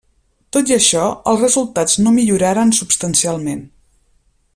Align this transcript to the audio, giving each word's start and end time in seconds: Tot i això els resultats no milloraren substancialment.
Tot 0.55 0.69
i 0.71 0.75
això 0.77 1.03
els 1.31 1.43
resultats 1.45 1.99
no 2.07 2.13
milloraren 2.15 2.73
substancialment. 2.79 3.63